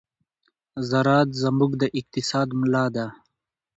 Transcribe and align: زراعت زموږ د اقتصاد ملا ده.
زراعت 0.89 1.29
زموږ 1.43 1.71
د 1.81 1.83
اقتصاد 1.99 2.47
ملا 2.61 2.85
ده. 2.95 3.07